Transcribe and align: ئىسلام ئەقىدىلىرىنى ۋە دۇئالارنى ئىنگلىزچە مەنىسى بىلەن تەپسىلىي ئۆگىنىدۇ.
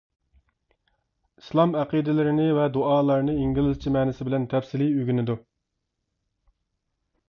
ئىسلام 1.41 1.77
ئەقىدىلىرىنى 1.81 2.49
ۋە 2.61 2.65
دۇئالارنى 2.79 3.37
ئىنگلىزچە 3.45 3.95
مەنىسى 3.99 4.31
بىلەن 4.31 4.51
تەپسىلىي 4.57 4.95
ئۆگىنىدۇ. 5.01 5.41